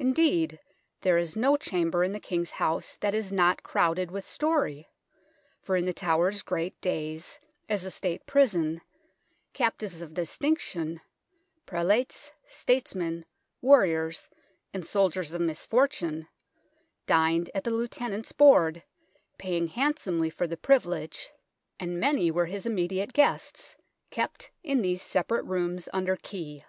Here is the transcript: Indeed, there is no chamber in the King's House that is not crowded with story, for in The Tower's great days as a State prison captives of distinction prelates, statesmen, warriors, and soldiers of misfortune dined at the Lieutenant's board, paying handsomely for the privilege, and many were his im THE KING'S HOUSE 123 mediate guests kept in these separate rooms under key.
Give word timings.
Indeed, 0.00 0.58
there 1.02 1.16
is 1.18 1.36
no 1.36 1.54
chamber 1.56 2.02
in 2.02 2.10
the 2.10 2.18
King's 2.18 2.50
House 2.50 2.96
that 2.96 3.14
is 3.14 3.32
not 3.32 3.62
crowded 3.62 4.10
with 4.10 4.24
story, 4.24 4.88
for 5.62 5.76
in 5.76 5.84
The 5.84 5.92
Tower's 5.92 6.42
great 6.42 6.80
days 6.80 7.38
as 7.68 7.84
a 7.84 7.90
State 7.92 8.26
prison 8.26 8.80
captives 9.52 10.02
of 10.02 10.14
distinction 10.14 11.00
prelates, 11.64 12.32
statesmen, 12.48 13.24
warriors, 13.60 14.28
and 14.74 14.84
soldiers 14.84 15.32
of 15.32 15.40
misfortune 15.40 16.26
dined 17.06 17.48
at 17.54 17.62
the 17.62 17.70
Lieutenant's 17.70 18.32
board, 18.32 18.82
paying 19.38 19.68
handsomely 19.68 20.28
for 20.28 20.48
the 20.48 20.56
privilege, 20.56 21.32
and 21.78 22.00
many 22.00 22.32
were 22.32 22.46
his 22.46 22.66
im 22.66 22.74
THE 22.74 22.88
KING'S 22.88 23.12
HOUSE 23.14 23.76
123 24.10 24.24
mediate 24.24 24.32
guests 24.32 24.40
kept 24.42 24.50
in 24.64 24.82
these 24.82 25.02
separate 25.02 25.44
rooms 25.44 25.88
under 25.92 26.16
key. 26.16 26.64